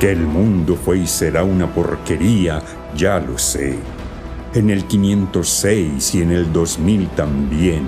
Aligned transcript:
Que 0.00 0.12
el 0.12 0.20
mundo 0.20 0.76
fue 0.76 0.98
y 0.98 1.06
será 1.08 1.42
una 1.42 1.66
porquería, 1.66 2.62
ya 2.96 3.18
lo 3.18 3.36
sé. 3.36 3.76
En 4.54 4.70
el 4.70 4.84
506 4.84 6.14
y 6.14 6.22
en 6.22 6.30
el 6.30 6.52
2000 6.52 7.08
también. 7.08 7.82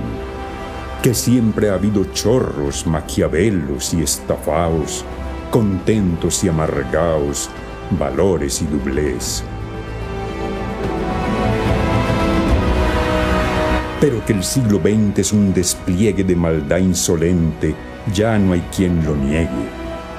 Que 1.05 1.15
siempre 1.15 1.71
ha 1.71 1.75
habido 1.75 2.03
chorros, 2.07 2.85
maquiavelos 2.85 3.95
y 3.95 4.03
estafaos, 4.03 5.05
contentos 5.53 6.43
y 6.43 6.49
amargaos, 6.49 7.49
valores 7.97 8.61
y 8.61 8.67
dublés. 8.67 9.45
Pero 14.01 14.25
que 14.27 14.33
el 14.33 14.43
siglo 14.43 14.81
XX 14.81 15.17
es 15.21 15.33
un 15.33 15.55
despliegue 15.55 16.25
de 16.25 16.35
maldad 16.35 16.79
insolente, 16.79 17.73
ya 18.13 18.37
no 18.37 18.55
hay 18.55 18.65
quien 18.75 19.05
lo 19.05 19.15
niegue. 19.15 19.80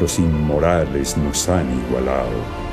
Los 0.00 0.18
inmorales 0.18 1.16
nos 1.16 1.48
han 1.48 1.66
igualado. 1.86 2.64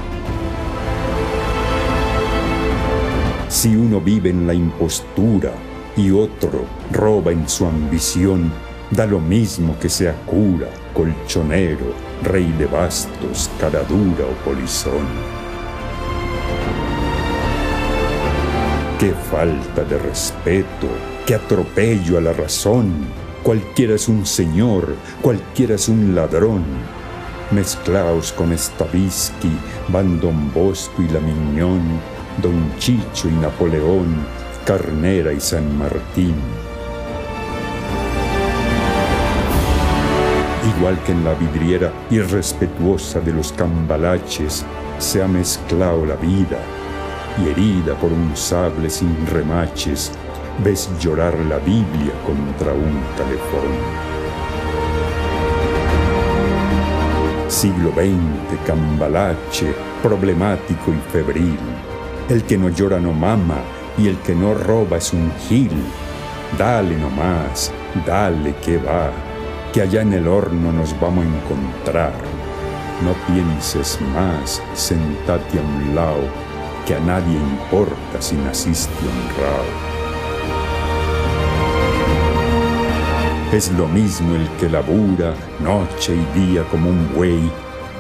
Si 3.48 3.76
uno 3.76 4.00
vive 4.00 4.30
en 4.30 4.48
la 4.48 4.54
impostura 4.54 5.52
y 5.96 6.10
otro 6.10 6.66
roba 6.92 7.32
en 7.32 7.48
su 7.48 7.66
ambición, 7.66 8.52
da 8.90 9.06
lo 9.06 9.20
mismo 9.20 9.78
que 9.80 9.90
sea 9.90 10.14
cura, 10.26 10.68
colchonero, 10.94 11.94
rey 12.24 12.52
de 12.58 12.66
bastos, 12.66 13.50
caradura 13.60 14.26
o 14.26 14.46
polizón. 14.46 15.06
Qué 19.00 19.14
falta 19.32 19.84
de 19.84 19.98
respeto, 19.98 20.88
qué 21.26 21.36
atropello 21.36 22.18
a 22.18 22.22
la 22.22 22.34
razón. 22.34 22.92
Cualquiera 23.44 23.96
es 23.96 24.08
un 24.08 24.26
señor, 24.26 24.96
cualquiera 25.22 25.76
es 25.76 25.90
un 25.90 26.14
ladrón. 26.14 26.64
Mezclaos 27.52 28.32
con 28.32 28.58
Stavisky, 28.58 29.52
van 29.90 30.22
Don 30.22 30.54
Bosco 30.54 31.02
y 31.02 31.10
la 31.10 31.20
Miñón, 31.20 31.82
Don 32.42 32.74
Chicho 32.78 33.28
y 33.28 33.34
Napoleón, 33.34 34.26
Carnera 34.66 35.34
y 35.34 35.42
San 35.42 35.78
Martín. 35.78 36.36
Igual 40.78 40.98
que 41.04 41.12
en 41.12 41.26
la 41.26 41.34
vidriera 41.34 41.92
irrespetuosa 42.10 43.20
de 43.20 43.34
los 43.34 43.52
cambalaches 43.52 44.66
se 45.00 45.22
ha 45.22 45.28
mezclado 45.28 46.06
la 46.06 46.16
vida 46.16 46.58
y 47.38 47.50
herida 47.50 47.96
por 47.96 48.14
un 48.14 48.32
sable 48.36 48.90
sin 48.90 49.28
remaches, 49.28 50.12
ves 50.64 50.90
llorar 51.02 51.38
la 51.50 51.58
Biblia 51.58 52.14
contra 52.26 52.72
un 52.72 53.02
calefón. 53.18 54.21
Siglo 57.52 57.92
XX, 57.92 58.66
cambalache, 58.66 59.76
problemático 60.02 60.94
y 60.94 61.12
febril. 61.12 61.60
El 62.30 62.44
que 62.44 62.58
no 62.58 62.70
llora 62.70 62.98
no 62.98 63.12
mama 63.12 63.58
y 63.98 64.08
el 64.08 64.18
que 64.20 64.34
no 64.34 64.54
roba 64.54 64.96
es 64.96 65.12
un 65.12 65.30
gil. 65.50 65.70
Dale 66.58 66.96
nomás, 66.96 67.70
dale 68.08 68.56
que 68.64 68.78
va, 68.78 69.12
que 69.74 69.82
allá 69.82 70.02
en 70.02 70.14
el 70.14 70.30
horno 70.30 70.72
nos 70.72 70.98
vamos 71.02 71.26
a 71.26 71.28
encontrar. 71.28 72.14
No 73.04 73.14
pienses 73.28 74.00
más, 74.14 74.62
sentate 74.74 75.60
a 75.60 75.62
un 75.62 75.94
lado, 75.94 76.24
que 76.88 76.96
a 76.96 77.00
nadie 77.02 77.36
importa 77.36 78.22
si 78.22 78.36
naciste 78.38 78.94
honrado. 78.94 79.91
Es 83.52 83.70
lo 83.74 83.86
mismo 83.86 84.34
el 84.34 84.50
que 84.52 84.70
labura 84.70 85.34
noche 85.60 86.16
y 86.16 86.40
día 86.40 86.64
como 86.72 86.90
un 86.90 87.14
buey, 87.14 87.52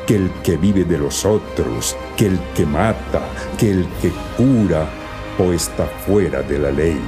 que 0.08 0.16
el 0.16 0.32
que 0.44 0.56
vive 0.56 0.86
de 0.86 0.98
los 0.98 1.26
otros, 1.26 1.98
que 2.16 2.28
el 2.28 2.40
que 2.56 2.66
mata, 2.66 3.22
que 3.58 3.72
el 3.72 3.86
que 4.02 4.14
cura 4.38 4.88
o 5.38 5.52
está 5.52 5.88
fuera 5.88 6.42
de 6.42 6.58
la 6.58 6.72
ley. 6.72 7.02